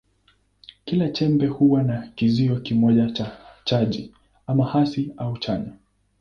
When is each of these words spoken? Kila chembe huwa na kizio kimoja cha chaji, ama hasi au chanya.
Kila 0.85 1.09
chembe 1.09 1.47
huwa 1.47 1.83
na 1.83 2.07
kizio 2.15 2.59
kimoja 2.59 3.11
cha 3.11 3.37
chaji, 3.63 4.11
ama 4.47 4.65
hasi 4.67 5.13
au 5.17 5.37
chanya. 5.37 5.73